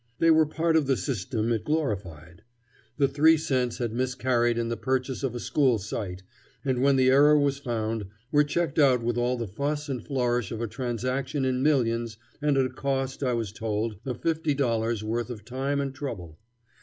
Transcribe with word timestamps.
They 0.17 0.31
were 0.31 0.47
part 0.47 0.75
of 0.75 0.87
the 0.87 0.97
system 0.97 1.51
it 1.51 1.63
glorified. 1.63 2.41
The 2.97 3.07
three 3.07 3.37
cents 3.37 3.77
had 3.77 3.93
miscarried 3.93 4.57
in 4.57 4.67
the 4.67 4.75
purchase 4.75 5.21
of 5.21 5.35
a 5.35 5.39
school 5.39 5.77
site, 5.77 6.23
and, 6.65 6.81
when 6.81 6.95
the 6.95 7.11
error 7.11 7.37
was 7.37 7.59
found, 7.59 8.05
were 8.31 8.43
checked 8.43 8.79
out 8.79 9.03
with 9.03 9.15
all 9.15 9.37
the 9.37 9.47
fuss 9.47 9.89
and 9.89 10.03
flourish 10.03 10.51
of 10.51 10.59
a 10.59 10.65
transaction 10.65 11.45
in 11.45 11.61
millions 11.61 12.17
and 12.41 12.57
at 12.57 12.65
a 12.65 12.69
cost, 12.69 13.21
I 13.21 13.33
was 13.33 13.51
told, 13.51 13.97
of 14.03 14.23
fifty 14.23 14.55
dollars' 14.55 15.03
worth 15.03 15.29
of 15.29 15.45
time 15.45 15.79
and 15.79 15.93
trouble. 15.93 16.39